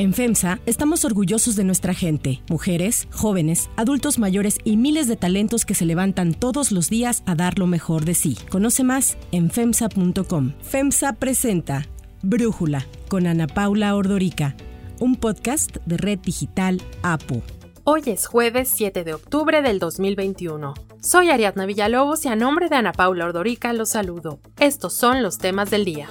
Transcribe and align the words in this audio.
En 0.00 0.14
FEMSA 0.14 0.60
estamos 0.64 1.04
orgullosos 1.04 1.56
de 1.56 1.64
nuestra 1.64 1.92
gente, 1.92 2.40
mujeres, 2.48 3.08
jóvenes, 3.10 3.68
adultos 3.74 4.20
mayores 4.20 4.58
y 4.62 4.76
miles 4.76 5.08
de 5.08 5.16
talentos 5.16 5.64
que 5.64 5.74
se 5.74 5.84
levantan 5.86 6.34
todos 6.34 6.70
los 6.70 6.88
días 6.88 7.24
a 7.26 7.34
dar 7.34 7.58
lo 7.58 7.66
mejor 7.66 8.04
de 8.04 8.14
sí. 8.14 8.38
Conoce 8.48 8.84
más 8.84 9.18
en 9.32 9.50
FEMSA.com. 9.50 10.52
FEMSA 10.62 11.14
presenta 11.14 11.84
Brújula 12.22 12.86
con 13.08 13.26
Ana 13.26 13.48
Paula 13.48 13.96
Ordorica, 13.96 14.54
un 15.00 15.16
podcast 15.16 15.78
de 15.84 15.96
Red 15.96 16.20
Digital 16.20 16.80
APU. 17.02 17.42
Hoy 17.82 18.02
es 18.06 18.28
jueves 18.28 18.70
7 18.72 19.02
de 19.02 19.14
octubre 19.14 19.62
del 19.62 19.80
2021. 19.80 20.74
Soy 21.00 21.30
Ariadna 21.30 21.66
Villalobos 21.66 22.24
y 22.24 22.28
a 22.28 22.36
nombre 22.36 22.68
de 22.68 22.76
Ana 22.76 22.92
Paula 22.92 23.24
Ordorica 23.24 23.72
los 23.72 23.88
saludo. 23.88 24.38
Estos 24.60 24.94
son 24.94 25.24
los 25.24 25.38
temas 25.38 25.70
del 25.70 25.84
día. 25.84 26.08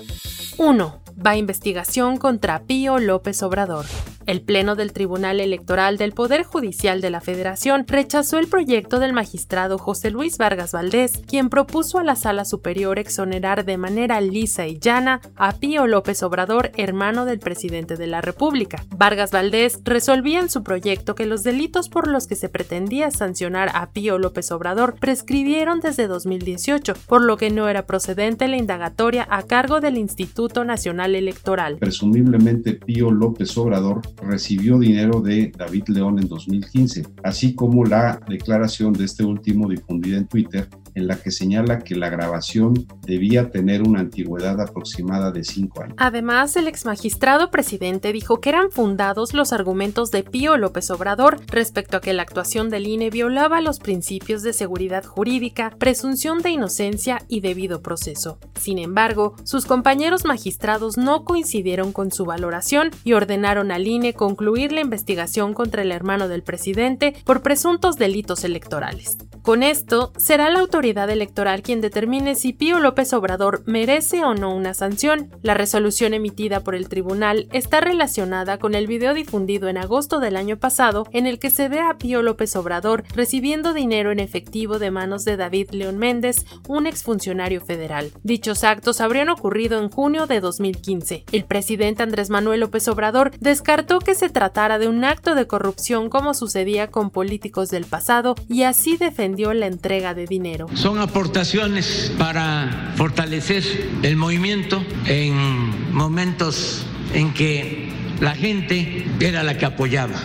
1 0.58 1.07
va 1.26 1.36
investigación 1.36 2.18
contra 2.18 2.60
Pío 2.64 3.00
López 3.00 3.42
Obrador. 3.44 3.86
El 4.28 4.42
Pleno 4.42 4.76
del 4.76 4.92
Tribunal 4.92 5.40
Electoral 5.40 5.98
del 5.98 6.12
Poder 6.12 6.44
Judicial 6.44 7.00
de 7.00 7.10
la 7.10 7.22
Federación 7.22 7.86
rechazó 7.88 8.40
el 8.40 8.50
proyecto 8.50 9.00
del 9.00 9.14
magistrado 9.14 9.78
José 9.78 10.12
Luis 10.12 10.38
Vargas 10.38 10.74
Valdés, 10.74 11.14
quien 11.26 11.50
propuso 11.50 11.98
a 11.98 12.04
la 12.04 12.18
Sala 12.18 12.44
Superior 12.44 13.00
exonerar 13.00 13.64
de 13.64 13.78
manera 13.78 14.20
lisa 14.20 14.68
y 14.68 14.80
llana 14.80 15.22
a 15.38 15.54
Pío 15.54 15.88
López 15.88 16.24
Obrador, 16.24 16.72
hermano 16.76 17.24
del 17.24 17.40
presidente 17.40 17.96
de 17.96 18.08
la 18.08 18.20
República. 18.20 18.84
Vargas 18.90 19.32
Valdés 19.32 19.80
resolvía 19.86 20.42
en 20.42 20.50
su 20.50 20.62
proyecto 20.62 21.16
que 21.16 21.26
los 21.26 21.44
delitos 21.44 21.88
por 21.88 22.10
los 22.10 22.28
que 22.28 22.36
se 22.36 22.50
pretendía 22.50 23.12
sancionar 23.12 23.72
a 23.74 23.92
Pío 23.92 24.18
López 24.18 24.52
Obrador 24.52 24.96
prescribieron 25.00 25.80
desde 25.80 26.08
2018, 26.08 26.96
por 27.08 27.24
lo 27.24 27.38
que 27.38 27.50
no 27.50 27.70
era 27.70 27.86
procedente 27.86 28.50
la 28.50 28.58
indagatoria 28.58 29.26
a 29.30 29.44
cargo 29.44 29.80
del 29.80 29.98
Instituto 29.98 30.66
Nacional 30.66 31.07
Electoral. 31.16 31.78
Presumiblemente 31.78 32.74
Pío 32.74 33.12
López 33.12 33.58
Obrador 33.58 34.02
recibió 34.22 34.78
dinero 34.80 35.22
de 35.22 35.52
David 35.56 35.86
León 35.88 36.20
en 36.20 36.28
2015, 36.28 37.04
así 37.24 37.56
como 37.56 37.86
la 37.86 38.20
declaración 38.28 38.94
de 38.94 39.06
este 39.06 39.24
último 39.24 39.70
difundida 39.70 40.18
en 40.18 40.28
Twitter 40.28 40.68
en 40.98 41.08
la 41.08 41.16
que 41.16 41.30
señala 41.30 41.80
que 41.80 41.96
la 41.96 42.10
grabación 42.10 42.88
debía 43.06 43.52
tener 43.52 43.84
una 43.84 44.00
antigüedad 44.00 44.60
aproximada 44.60 45.32
de 45.32 45.44
cinco 45.44 45.84
años. 45.84 45.96
Además, 45.98 46.56
el 46.56 46.68
exmagistrado 46.68 47.52
presidente 47.52 48.12
dijo 48.12 48.42
que 48.42 48.50
eran 48.50 48.72
fundados 48.72 49.36
los 49.36 49.54
argumentos 49.54 50.10
de 50.10 50.24
Pío 50.24 50.58
López 50.58 50.90
Obrador 50.90 51.40
respecto 51.48 51.98
a 51.98 52.02
que 52.02 52.14
la 52.14 52.24
actuación 52.24 52.70
del 52.70 52.88
INE 52.88 53.12
violaba 53.12 53.62
los 53.62 53.80
principios 53.80 54.42
de 54.42 54.54
seguridad 54.54 55.06
jurídica, 55.06 55.76
presunción 55.78 56.42
de 56.42 56.50
inocencia 56.50 57.22
y 57.28 57.42
debido 57.42 57.84
proceso. 57.84 58.40
Sin 58.60 58.80
embargo, 58.80 59.36
sus 59.44 59.66
compañeros 59.66 60.26
magistrados 60.26 60.98
no 60.98 61.26
coincidieron 61.26 61.94
con 61.94 62.12
su 62.12 62.26
valoración 62.26 62.90
y 63.04 63.14
ordenaron 63.14 63.72
al 63.72 63.86
INE 63.86 64.14
concluir 64.14 64.72
la 64.72 64.82
investigación 64.82 65.54
contra 65.54 65.84
el 65.84 65.92
hermano 65.92 66.28
del 66.28 66.42
presidente 66.42 67.14
por 67.24 67.44
presuntos 67.44 67.98
delitos 67.98 68.44
electorales. 68.44 69.18
Con 69.48 69.64
esto, 69.64 70.12
será 70.18 70.50
la 70.50 70.60
autoridad 70.60 71.10
electoral 71.10 71.62
quien 71.62 71.80
determine 71.80 72.36
si 72.36 72.52
Pío 72.52 72.82
López 72.82 73.14
Obrador 73.14 73.64
merece 73.66 74.26
o 74.26 74.34
no 74.34 74.54
una 74.54 74.74
sanción. 74.74 75.32
La 75.42 75.54
resolución 75.54 76.14
emitida 76.14 76.66
por 76.66 76.76
el 76.76 76.90
tribunal 76.90 77.48
está 77.54 77.80
relacionada 77.80 78.58
con 78.58 78.76
el 78.76 78.88
video 78.88 79.14
difundido 79.14 79.70
en 79.70 79.78
agosto 79.78 80.20
del 80.20 80.36
año 80.36 80.58
pasado 80.58 81.08
en 81.14 81.28
el 81.28 81.40
que 81.40 81.50
se 81.50 81.70
ve 81.70 81.80
a 81.80 81.98
Pío 81.98 82.22
López 82.24 82.58
Obrador 82.58 83.06
recibiendo 83.16 83.72
dinero 83.72 84.12
en 84.12 84.20
efectivo 84.20 84.80
de 84.80 84.92
manos 84.92 85.24
de 85.24 85.38
David 85.38 85.70
León 85.70 85.98
Méndez, 85.98 86.46
un 86.68 86.86
exfuncionario 86.86 87.62
federal. 87.62 88.12
Dichos 88.24 88.66
actos 88.66 89.00
habrían 89.00 89.30
ocurrido 89.30 89.80
en 89.80 89.90
junio 89.90 90.28
de 90.28 90.42
2015. 90.42 91.24
El 91.32 91.46
presidente 91.46 92.04
Andrés 92.04 92.30
Manuel 92.30 92.60
López 92.60 92.86
Obrador 92.90 93.32
descartó 93.40 94.00
que 94.00 94.14
se 94.14 94.28
tratara 94.28 94.78
de 94.78 94.90
un 94.90 95.06
acto 95.06 95.36
de 95.36 95.48
corrupción 95.48 96.10
como 96.10 96.34
sucedía 96.34 96.92
con 96.92 97.12
políticos 97.12 97.70
del 97.70 97.86
pasado 97.86 98.36
y 98.50 98.64
así 98.64 98.98
defendió 98.98 99.37
la 99.38 99.68
entrega 99.68 100.14
de 100.14 100.26
dinero. 100.26 100.68
Son 100.74 101.00
aportaciones 101.00 102.12
para 102.18 102.94
fortalecer 102.96 103.64
el 104.04 104.16
movimiento 104.16 104.84
en 105.06 105.94
momentos 105.94 106.86
en 107.14 107.34
que 107.34 107.90
la 108.20 108.36
gente 108.36 109.06
era 109.20 109.44
la 109.44 109.58
que 109.58 109.66
apoyaba 109.66 110.16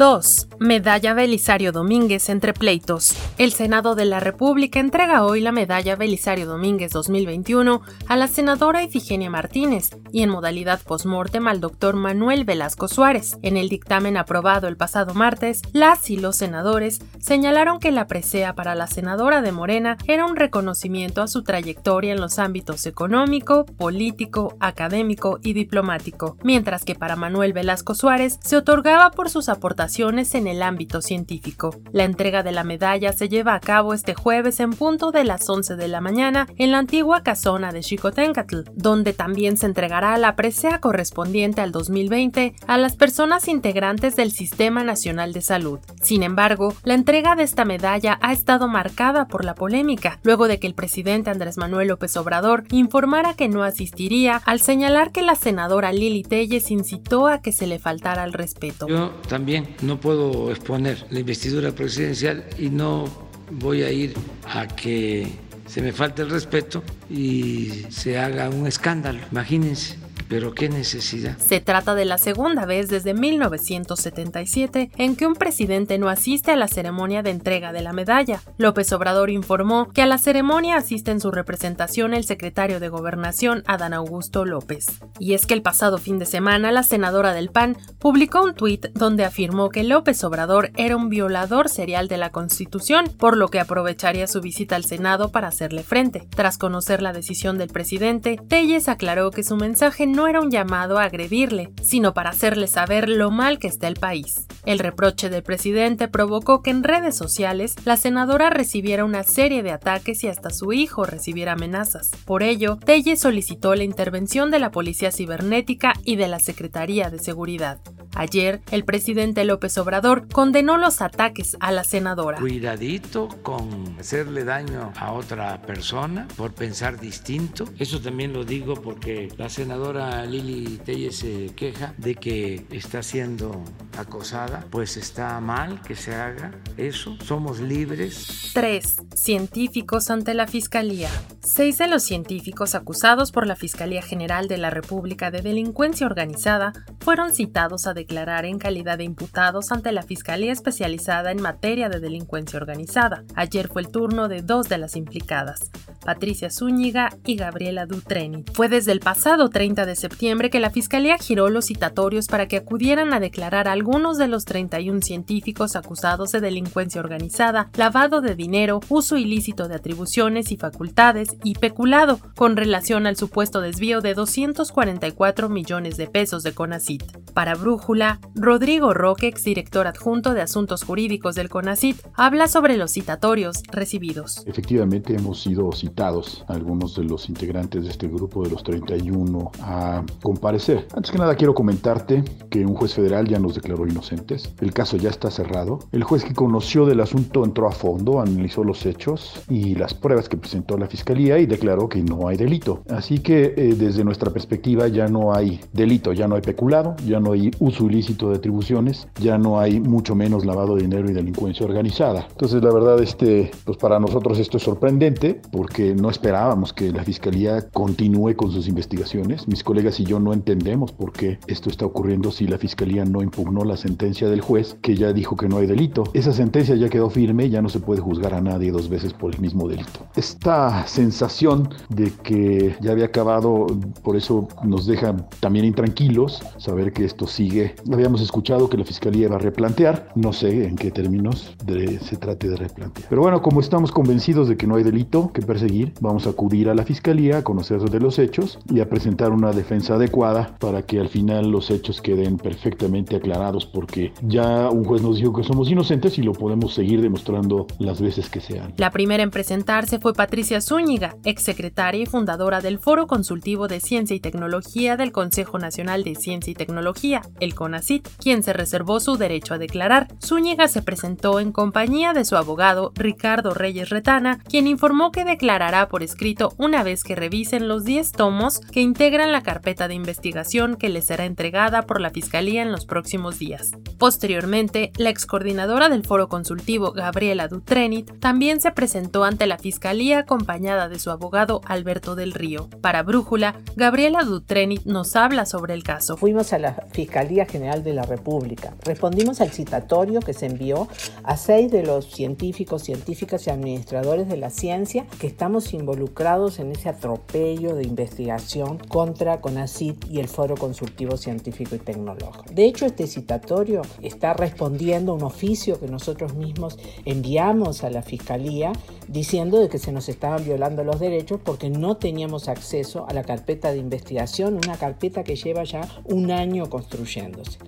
2. 0.00 0.48
Medalla 0.60 1.12
Belisario 1.12 1.72
Domínguez 1.72 2.30
entre 2.30 2.54
pleitos. 2.54 3.14
El 3.36 3.52
Senado 3.52 3.94
de 3.94 4.06
la 4.06 4.18
República 4.18 4.80
entrega 4.80 5.26
hoy 5.26 5.42
la 5.42 5.52
Medalla 5.52 5.94
Belisario 5.94 6.46
Domínguez 6.46 6.90
2021 6.92 7.82
a 8.08 8.16
la 8.16 8.26
senadora 8.26 8.82
Ifigenia 8.82 9.28
Martínez 9.28 9.90
y 10.10 10.22
en 10.22 10.30
modalidad 10.30 10.80
postmortem 10.80 11.46
al 11.48 11.60
doctor 11.60 11.96
Manuel 11.96 12.46
Velasco 12.46 12.88
Suárez. 12.88 13.36
En 13.42 13.58
el 13.58 13.68
dictamen 13.68 14.16
aprobado 14.16 14.68
el 14.68 14.78
pasado 14.78 15.12
martes, 15.12 15.60
las 15.74 16.08
y 16.08 16.16
los 16.16 16.36
senadores 16.36 17.00
señalaron 17.18 17.78
que 17.78 17.90
la 17.90 18.06
presea 18.06 18.54
para 18.54 18.74
la 18.74 18.86
senadora 18.86 19.42
de 19.42 19.52
Morena 19.52 19.98
era 20.06 20.24
un 20.24 20.36
reconocimiento 20.36 21.20
a 21.20 21.28
su 21.28 21.42
trayectoria 21.42 22.12
en 22.12 22.22
los 22.22 22.38
ámbitos 22.38 22.86
económico, 22.86 23.66
político, 23.66 24.56
académico 24.60 25.40
y 25.42 25.52
diplomático, 25.52 26.38
mientras 26.42 26.86
que 26.86 26.94
para 26.94 27.16
Manuel 27.16 27.52
Velasco 27.52 27.94
Suárez 27.94 28.38
se 28.42 28.56
otorgaba 28.56 29.10
por 29.10 29.28
sus 29.28 29.50
aportaciones 29.50 29.89
en 29.98 30.46
el 30.46 30.62
ámbito 30.62 31.02
científico. 31.02 31.74
La 31.92 32.04
entrega 32.04 32.42
de 32.42 32.52
la 32.52 32.64
medalla 32.64 33.12
se 33.12 33.28
lleva 33.28 33.54
a 33.54 33.60
cabo 33.60 33.92
este 33.92 34.14
jueves 34.14 34.60
en 34.60 34.70
punto 34.70 35.10
de 35.10 35.24
las 35.24 35.48
11 35.48 35.76
de 35.76 35.88
la 35.88 36.00
mañana 36.00 36.46
en 36.56 36.70
la 36.70 36.78
antigua 36.78 37.22
casona 37.22 37.72
de 37.72 37.82
Xicoténcatl, 37.82 38.70
donde 38.74 39.12
también 39.12 39.56
se 39.56 39.66
entregará 39.66 40.16
la 40.16 40.36
presea 40.36 40.80
correspondiente 40.80 41.60
al 41.60 41.72
2020 41.72 42.54
a 42.66 42.78
las 42.78 42.96
personas 42.96 43.48
integrantes 43.48 44.16
del 44.16 44.30
Sistema 44.30 44.84
Nacional 44.84 45.32
de 45.32 45.42
Salud. 45.42 45.80
Sin 46.00 46.22
embargo, 46.22 46.74
la 46.84 46.94
entrega 46.94 47.34
de 47.34 47.42
esta 47.42 47.64
medalla 47.64 48.18
ha 48.22 48.32
estado 48.32 48.68
marcada 48.68 49.26
por 49.26 49.44
la 49.44 49.54
polémica, 49.54 50.20
luego 50.22 50.46
de 50.46 50.58
que 50.58 50.66
el 50.66 50.74
presidente 50.74 51.30
Andrés 51.30 51.58
Manuel 51.58 51.88
López 51.88 52.16
Obrador 52.16 52.64
informara 52.70 53.34
que 53.34 53.48
no 53.48 53.64
asistiría 53.64 54.40
al 54.46 54.60
señalar 54.60 55.10
que 55.10 55.22
la 55.22 55.34
senadora 55.34 55.92
Lili 55.92 56.22
Telles 56.22 56.70
incitó 56.70 57.26
a 57.26 57.42
que 57.42 57.52
se 57.52 57.66
le 57.66 57.78
faltara 57.78 58.24
el 58.24 58.32
respeto. 58.32 58.86
Yo 58.88 59.10
también 59.28 59.68
no 59.82 60.00
puedo 60.00 60.50
exponer 60.50 61.06
la 61.10 61.20
investidura 61.20 61.72
presidencial 61.72 62.44
y 62.58 62.70
no 62.70 63.04
voy 63.50 63.82
a 63.82 63.90
ir 63.90 64.14
a 64.44 64.66
que 64.66 65.26
se 65.66 65.80
me 65.80 65.92
falte 65.92 66.22
el 66.22 66.30
respeto 66.30 66.82
y 67.08 67.86
se 67.90 68.18
haga 68.18 68.48
un 68.48 68.66
escándalo. 68.66 69.20
Imagínense 69.30 69.96
pero 70.30 70.54
qué 70.54 70.68
necesidad. 70.68 71.36
Se 71.38 71.60
trata 71.60 71.96
de 71.96 72.04
la 72.04 72.16
segunda 72.16 72.64
vez 72.64 72.88
desde 72.88 73.14
1977 73.14 74.92
en 74.96 75.16
que 75.16 75.26
un 75.26 75.34
presidente 75.34 75.98
no 75.98 76.08
asiste 76.08 76.52
a 76.52 76.56
la 76.56 76.68
ceremonia 76.68 77.24
de 77.24 77.30
entrega 77.30 77.72
de 77.72 77.82
la 77.82 77.92
medalla. 77.92 78.40
López 78.56 78.92
Obrador 78.92 79.30
informó 79.30 79.90
que 79.92 80.02
a 80.02 80.06
la 80.06 80.18
ceremonia 80.18 80.76
asiste 80.76 81.10
en 81.10 81.20
su 81.20 81.32
representación 81.32 82.14
el 82.14 82.22
secretario 82.22 82.78
de 82.78 82.88
Gobernación 82.88 83.64
Adán 83.66 83.92
Augusto 83.92 84.44
López. 84.44 84.86
Y 85.18 85.34
es 85.34 85.46
que 85.46 85.54
el 85.54 85.62
pasado 85.62 85.98
fin 85.98 86.20
de 86.20 86.26
semana 86.26 86.70
la 86.70 86.84
senadora 86.84 87.34
del 87.34 87.50
PAN 87.50 87.76
publicó 87.98 88.44
un 88.44 88.54
tuit 88.54 88.86
donde 88.94 89.24
afirmó 89.24 89.68
que 89.70 89.82
López 89.82 90.22
Obrador 90.22 90.70
era 90.76 90.96
un 90.96 91.08
violador 91.08 91.68
serial 91.68 92.06
de 92.06 92.18
la 92.18 92.30
Constitución, 92.30 93.06
por 93.18 93.36
lo 93.36 93.48
que 93.48 93.58
aprovecharía 93.58 94.28
su 94.28 94.40
visita 94.40 94.76
al 94.76 94.84
Senado 94.84 95.32
para 95.32 95.48
hacerle 95.48 95.82
frente. 95.82 96.28
Tras 96.30 96.56
conocer 96.56 97.02
la 97.02 97.12
decisión 97.12 97.58
del 97.58 97.70
presidente, 97.70 98.38
Telles 98.48 98.88
aclaró 98.88 99.32
que 99.32 99.42
su 99.42 99.56
mensaje 99.56 100.06
no 100.06 100.19
no 100.20 100.28
era 100.28 100.42
un 100.42 100.50
llamado 100.50 100.98
a 100.98 101.04
agredirle, 101.04 101.70
sino 101.82 102.12
para 102.12 102.28
hacerle 102.28 102.66
saber 102.66 103.08
lo 103.08 103.30
mal 103.30 103.58
que 103.58 103.68
está 103.68 103.88
el 103.88 103.94
país. 103.94 104.46
El 104.66 104.78
reproche 104.78 105.30
del 105.30 105.42
presidente 105.42 106.08
provocó 106.08 106.60
que 106.60 106.68
en 106.68 106.84
redes 106.84 107.16
sociales 107.16 107.74
la 107.86 107.96
senadora 107.96 108.50
recibiera 108.50 109.06
una 109.06 109.22
serie 109.22 109.62
de 109.62 109.70
ataques 109.70 110.22
y 110.22 110.28
hasta 110.28 110.50
su 110.50 110.74
hijo 110.74 111.04
recibiera 111.04 111.52
amenazas. 111.52 112.10
Por 112.26 112.42
ello, 112.42 112.76
Telle 112.76 113.16
solicitó 113.16 113.74
la 113.74 113.84
intervención 113.84 114.50
de 114.50 114.58
la 114.58 114.70
Policía 114.70 115.10
Cibernética 115.10 115.94
y 116.04 116.16
de 116.16 116.28
la 116.28 116.38
Secretaría 116.38 117.08
de 117.08 117.18
Seguridad. 117.18 117.80
Ayer, 118.14 118.60
el 118.70 118.84
presidente 118.84 119.44
López 119.44 119.76
Obrador 119.78 120.28
condenó 120.28 120.76
los 120.76 121.00
ataques 121.00 121.56
a 121.60 121.72
la 121.72 121.84
senadora. 121.84 122.38
Cuidadito 122.38 123.28
con 123.42 123.96
hacerle 123.98 124.44
daño 124.44 124.92
a 124.96 125.12
otra 125.12 125.62
persona 125.62 126.26
por 126.36 126.52
pensar 126.52 127.00
distinto. 127.00 127.64
Eso 127.78 128.00
también 128.00 128.32
lo 128.32 128.44
digo 128.44 128.74
porque 128.74 129.28
la 129.36 129.48
senadora 129.48 130.24
Lili 130.26 130.78
Telle 130.78 131.12
se 131.12 131.52
queja 131.54 131.94
de 131.98 132.14
que 132.14 132.66
está 132.70 133.02
siendo 133.02 133.62
acosada. 133.96 134.64
Pues 134.70 134.96
está 134.96 135.40
mal 135.40 135.80
que 135.82 135.94
se 135.94 136.14
haga 136.14 136.52
eso. 136.76 137.16
Somos 137.24 137.60
libres. 137.60 138.50
3. 138.54 138.96
Científicos 139.14 140.10
ante 140.10 140.34
la 140.34 140.46
Fiscalía. 140.46 141.10
Seis 141.42 141.78
de 141.78 141.88
los 141.88 142.02
científicos 142.02 142.74
acusados 142.74 143.32
por 143.32 143.46
la 143.46 143.56
Fiscalía 143.56 144.02
General 144.02 144.48
de 144.48 144.58
la 144.58 144.70
República 144.70 145.30
de 145.30 145.42
Delincuencia 145.42 146.06
Organizada 146.06 146.72
fueron 147.00 147.32
citados 147.32 147.86
a 147.86 147.94
declarar 148.00 148.46
en 148.46 148.58
calidad 148.58 148.96
de 148.98 149.04
imputados 149.04 149.72
ante 149.72 149.92
la 149.92 150.02
Fiscalía 150.02 150.52
Especializada 150.52 151.32
en 151.32 151.42
Materia 151.42 151.90
de 151.90 152.00
Delincuencia 152.00 152.58
Organizada. 152.58 153.24
Ayer 153.34 153.68
fue 153.68 153.82
el 153.82 153.88
turno 153.88 154.28
de 154.28 154.40
dos 154.40 154.68
de 154.70 154.78
las 154.78 154.96
implicadas, 154.96 155.70
Patricia 156.02 156.50
Zúñiga 156.50 157.10
y 157.26 157.36
Gabriela 157.36 157.84
Dutreni. 157.84 158.44
Fue 158.54 158.70
desde 158.70 158.92
el 158.92 159.00
pasado 159.00 159.50
30 159.50 159.84
de 159.84 159.96
septiembre 159.96 160.48
que 160.48 160.60
la 160.60 160.70
Fiscalía 160.70 161.18
giró 161.18 161.50
los 161.50 161.66
citatorios 161.66 162.26
para 162.26 162.48
que 162.48 162.56
acudieran 162.56 163.12
a 163.12 163.20
declarar 163.20 163.68
a 163.68 163.72
algunos 163.72 164.16
de 164.16 164.28
los 164.28 164.46
31 164.46 165.02
científicos 165.02 165.76
acusados 165.76 166.32
de 166.32 166.40
delincuencia 166.40 167.02
organizada, 167.02 167.68
lavado 167.76 168.22
de 168.22 168.34
dinero, 168.34 168.80
uso 168.88 169.18
ilícito 169.18 169.68
de 169.68 169.74
atribuciones 169.74 170.52
y 170.52 170.56
facultades 170.56 171.36
y 171.44 171.54
peculado 171.54 172.18
con 172.34 172.56
relación 172.56 173.06
al 173.06 173.16
supuesto 173.16 173.60
desvío 173.60 174.00
de 174.00 174.14
244 174.14 175.50
millones 175.50 175.98
de 175.98 176.06
pesos 176.06 176.42
de 176.42 176.54
CONACIT. 176.54 177.02
Para 177.34 177.54
Brújula, 177.90 178.20
Rodrigo 178.36 178.94
Roque, 178.94 179.26
exdirector 179.26 179.88
adjunto 179.88 180.32
de 180.32 180.42
Asuntos 180.42 180.84
Jurídicos 180.84 181.34
del 181.34 181.48
CONACIT, 181.48 181.96
habla 182.14 182.46
sobre 182.46 182.76
los 182.76 182.92
citatorios 182.92 183.64
recibidos. 183.72 184.44
Efectivamente, 184.46 185.16
hemos 185.16 185.42
sido 185.42 185.72
citados 185.72 186.44
algunos 186.46 186.94
de 186.94 187.02
los 187.02 187.28
integrantes 187.28 187.82
de 187.82 187.90
este 187.90 188.06
grupo 188.06 188.44
de 188.44 188.50
los 188.50 188.62
31 188.62 189.50
a 189.62 190.04
comparecer. 190.22 190.86
Antes 190.94 191.10
que 191.10 191.18
nada, 191.18 191.34
quiero 191.34 191.52
comentarte 191.52 192.22
que 192.48 192.64
un 192.64 192.76
juez 192.76 192.94
federal 192.94 193.26
ya 193.26 193.40
nos 193.40 193.56
declaró 193.56 193.84
inocentes. 193.84 194.54
El 194.60 194.72
caso 194.72 194.96
ya 194.96 195.10
está 195.10 195.28
cerrado. 195.28 195.80
El 195.90 196.04
juez 196.04 196.22
que 196.22 196.32
conoció 196.32 196.86
del 196.86 197.00
asunto 197.00 197.44
entró 197.44 197.66
a 197.66 197.72
fondo, 197.72 198.20
analizó 198.20 198.62
los 198.62 198.86
hechos 198.86 199.42
y 199.48 199.74
las 199.74 199.94
pruebas 199.94 200.28
que 200.28 200.36
presentó 200.36 200.78
la 200.78 200.86
Fiscalía 200.86 201.40
y 201.40 201.46
declaró 201.46 201.88
que 201.88 202.00
no 202.04 202.28
hay 202.28 202.36
delito. 202.36 202.84
Así 202.88 203.18
que 203.18 203.52
eh, 203.56 203.74
desde 203.76 204.04
nuestra 204.04 204.30
perspectiva 204.30 204.86
ya 204.86 205.08
no 205.08 205.34
hay 205.34 205.60
delito, 205.72 206.12
ya 206.12 206.28
no 206.28 206.36
hay 206.36 206.42
peculado, 206.42 206.94
ya 207.04 207.18
no 207.18 207.32
hay 207.32 207.50
uso 207.58 207.79
ilícito 207.86 208.30
de 208.30 208.36
atribuciones, 208.36 209.08
ya 209.20 209.38
no 209.38 209.60
hay 209.60 209.80
mucho 209.80 210.14
menos 210.14 210.44
lavado 210.44 210.76
de 210.76 210.82
dinero 210.82 211.10
y 211.10 211.12
delincuencia 211.12 211.66
organizada. 211.66 212.26
Entonces 212.30 212.62
la 212.62 212.72
verdad 212.72 213.00
este, 213.02 213.50
pues 213.64 213.78
para 213.78 213.98
nosotros 213.98 214.38
esto 214.38 214.56
es 214.56 214.62
sorprendente 214.62 215.40
porque 215.52 215.94
no 215.94 216.10
esperábamos 216.10 216.72
que 216.72 216.92
la 216.92 217.04
Fiscalía 217.04 217.68
continúe 217.72 218.34
con 218.36 218.50
sus 218.50 218.68
investigaciones. 218.68 219.48
Mis 219.48 219.64
colegas 219.64 220.00
y 220.00 220.04
yo 220.04 220.20
no 220.20 220.32
entendemos 220.32 220.92
por 220.92 221.12
qué 221.12 221.38
esto 221.46 221.70
está 221.70 221.86
ocurriendo 221.86 222.30
si 222.30 222.46
la 222.46 222.58
Fiscalía 222.58 223.04
no 223.04 223.22
impugnó 223.22 223.64
la 223.64 223.76
sentencia 223.76 224.28
del 224.28 224.40
juez 224.40 224.76
que 224.82 224.96
ya 224.96 225.12
dijo 225.12 225.36
que 225.36 225.48
no 225.48 225.58
hay 225.58 225.66
delito. 225.66 226.04
Esa 226.14 226.32
sentencia 226.32 226.74
ya 226.74 226.88
quedó 226.88 227.10
firme, 227.10 227.48
ya 227.50 227.62
no 227.62 227.68
se 227.68 227.80
puede 227.80 228.00
juzgar 228.00 228.34
a 228.34 228.40
nadie 228.40 228.70
dos 228.72 228.88
veces 228.88 229.12
por 229.12 229.34
el 229.34 229.40
mismo 229.40 229.68
delito. 229.68 230.06
Esta 230.16 230.86
sensación 230.86 231.70
de 231.88 232.12
que 232.22 232.76
ya 232.80 232.92
había 232.92 233.06
acabado, 233.06 233.66
por 234.02 234.16
eso 234.16 234.48
nos 234.64 234.86
deja 234.86 235.16
también 235.40 235.64
intranquilos 235.64 236.42
saber 236.58 236.92
que 236.92 237.04
esto 237.04 237.26
sigue. 237.26 237.69
Habíamos 237.92 238.20
escuchado 238.20 238.68
que 238.68 238.76
la 238.76 238.84
Fiscalía 238.84 239.26
iba 239.26 239.36
a 239.36 239.38
replantear, 239.38 240.08
no 240.14 240.32
sé 240.32 240.66
en 240.66 240.76
qué 240.76 240.90
términos 240.90 241.56
se 242.00 242.16
trate 242.16 242.48
de 242.48 242.56
replantear. 242.56 243.08
Pero 243.08 243.22
bueno, 243.22 243.42
como 243.42 243.60
estamos 243.60 243.92
convencidos 243.92 244.48
de 244.48 244.56
que 244.56 244.66
no 244.66 244.76
hay 244.76 244.82
delito 244.82 245.32
que 245.32 245.42
perseguir, 245.42 245.92
vamos 246.00 246.26
a 246.26 246.30
acudir 246.30 246.68
a 246.68 246.74
la 246.74 246.84
Fiscalía 246.84 247.38
a 247.38 247.44
conocer 247.44 247.80
de 247.80 248.00
los 248.00 248.18
hechos 248.18 248.58
y 248.68 248.80
a 248.80 248.88
presentar 248.88 249.30
una 249.32 249.52
defensa 249.52 249.94
adecuada 249.94 250.56
para 250.58 250.82
que 250.82 251.00
al 251.00 251.08
final 251.08 251.50
los 251.50 251.70
hechos 251.70 252.00
queden 252.00 252.36
perfectamente 252.36 253.16
aclarados 253.16 253.66
porque 253.66 254.12
ya 254.22 254.70
un 254.70 254.84
juez 254.84 255.02
nos 255.02 255.16
dijo 255.16 255.32
que 255.32 255.44
somos 255.44 255.70
inocentes 255.70 256.18
y 256.18 256.22
lo 256.22 256.32
podemos 256.32 256.74
seguir 256.74 257.00
demostrando 257.00 257.66
las 257.78 258.00
veces 258.00 258.28
que 258.28 258.40
sean. 258.40 258.74
La 258.76 258.90
primera 258.90 259.22
en 259.22 259.30
presentarse 259.30 259.98
fue 259.98 260.14
Patricia 260.14 260.60
Zúñiga, 260.60 261.16
exsecretaria 261.24 262.02
y 262.02 262.06
fundadora 262.06 262.60
del 262.60 262.78
Foro 262.78 263.06
Consultivo 263.06 263.68
de 263.68 263.80
Ciencia 263.80 264.16
y 264.16 264.20
Tecnología 264.20 264.96
del 264.96 265.12
Consejo 265.12 265.58
Nacional 265.58 266.04
de 266.04 266.14
Ciencia 266.14 266.50
y 266.50 266.54
Tecnología, 266.54 267.22
el 267.40 267.54
CONACIT, 267.60 268.08
quien 268.16 268.42
se 268.42 268.54
reservó 268.54 269.00
su 269.00 269.18
derecho 269.18 269.52
a 269.52 269.58
declarar. 269.58 270.08
Zúñiga 270.24 270.66
se 270.66 270.80
presentó 270.80 271.40
en 271.40 271.52
compañía 271.52 272.14
de 272.14 272.24
su 272.24 272.36
abogado 272.36 272.90
Ricardo 272.94 273.52
Reyes 273.52 273.90
Retana, 273.90 274.38
quien 274.48 274.66
informó 274.66 275.12
que 275.12 275.26
declarará 275.26 275.86
por 275.88 276.02
escrito 276.02 276.54
una 276.56 276.82
vez 276.82 277.04
que 277.04 277.14
revisen 277.14 277.68
los 277.68 277.84
10 277.84 278.12
tomos 278.12 278.60
que 278.60 278.80
integran 278.80 279.30
la 279.30 279.42
carpeta 279.42 279.88
de 279.88 279.94
investigación 279.94 280.76
que 280.76 280.88
le 280.88 281.02
será 281.02 281.26
entregada 281.26 281.82
por 281.82 282.00
la 282.00 282.08
Fiscalía 282.08 282.62
en 282.62 282.72
los 282.72 282.86
próximos 282.86 283.38
días. 283.38 283.72
Posteriormente, 283.98 284.90
la 284.96 285.10
excoordinadora 285.10 285.90
del 285.90 286.06
Foro 286.06 286.30
Consultivo, 286.30 286.92
Gabriela 286.92 287.46
Dutrenit, 287.46 288.18
también 288.20 288.62
se 288.62 288.70
presentó 288.70 289.24
ante 289.24 289.46
la 289.46 289.58
Fiscalía 289.58 290.20
acompañada 290.20 290.88
de 290.88 290.98
su 290.98 291.10
abogado 291.10 291.60
Alberto 291.66 292.14
del 292.14 292.32
Río. 292.32 292.70
Para 292.80 293.02
Brújula, 293.02 293.56
Gabriela 293.76 294.24
Dutrenit 294.24 294.84
nos 294.86 295.14
habla 295.14 295.44
sobre 295.44 295.74
el 295.74 295.82
caso. 295.82 296.16
Fuimos 296.16 296.54
a 296.54 296.58
la 296.58 296.86
Fiscalía 296.92 297.44
General 297.50 297.82
de 297.82 297.92
la 297.92 298.02
República. 298.02 298.74
Respondimos 298.84 299.40
al 299.40 299.50
citatorio 299.50 300.20
que 300.20 300.32
se 300.32 300.46
envió 300.46 300.88
a 301.22 301.36
seis 301.36 301.70
de 301.70 301.82
los 301.82 302.06
científicos, 302.06 302.82
científicas 302.82 303.46
y 303.46 303.50
administradores 303.50 304.28
de 304.28 304.36
la 304.36 304.50
ciencia 304.50 305.06
que 305.18 305.26
estamos 305.26 305.74
involucrados 305.74 306.58
en 306.58 306.72
ese 306.72 306.88
atropello 306.88 307.74
de 307.74 307.84
investigación 307.84 308.78
contra 308.78 309.40
CONACYT 309.40 310.06
y 310.10 310.20
el 310.20 310.28
Foro 310.28 310.56
Consultivo 310.56 311.16
Científico 311.16 311.74
y 311.74 311.78
Tecnológico. 311.78 312.44
De 312.52 312.64
hecho, 312.64 312.86
este 312.86 313.06
citatorio 313.06 313.82
está 314.02 314.34
respondiendo 314.34 315.12
a 315.12 315.14
un 315.16 315.24
oficio 315.24 315.78
que 315.80 315.88
nosotros 315.88 316.34
mismos 316.34 316.78
enviamos 317.04 317.84
a 317.84 317.90
la 317.90 318.02
Fiscalía 318.02 318.72
diciendo 319.08 319.58
de 319.58 319.68
que 319.68 319.78
se 319.78 319.92
nos 319.92 320.08
estaban 320.08 320.44
violando 320.44 320.84
los 320.84 321.00
derechos 321.00 321.40
porque 321.42 321.68
no 321.68 321.96
teníamos 321.96 322.48
acceso 322.48 323.06
a 323.08 323.14
la 323.14 323.24
carpeta 323.24 323.72
de 323.72 323.78
investigación, 323.78 324.54
una 324.54 324.76
carpeta 324.76 325.24
que 325.24 325.36
lleva 325.36 325.64
ya 325.64 325.80
un 326.04 326.30
año 326.30 326.70